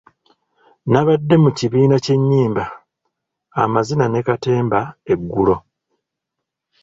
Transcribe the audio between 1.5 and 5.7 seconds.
kibiina ky'ennyimba, amazina ne katemba eggulo.